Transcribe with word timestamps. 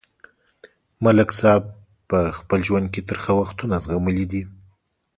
ملک 1.03 1.29
صاحب 1.39 1.63
په 2.09 2.17
خپل 2.37 2.59
ژوند 2.67 2.87
کې 2.93 3.01
ترخه 3.09 3.31
وختونه 3.41 3.75
زغملي 3.85 4.25
دي. 4.31 4.43